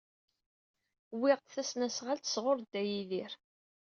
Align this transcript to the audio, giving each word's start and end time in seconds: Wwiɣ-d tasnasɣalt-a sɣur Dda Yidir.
Wwiɣ-d 1.17 1.47
tasnasɣalt-a 1.53 2.31
sɣur 2.35 2.57
Dda 2.61 2.81
Yidir. 2.83 3.31